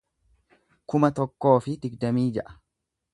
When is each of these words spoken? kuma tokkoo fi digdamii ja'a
kuma 0.93 1.11
tokkoo 1.19 1.53
fi 1.67 1.77
digdamii 1.85 2.27
ja'a 2.39 2.57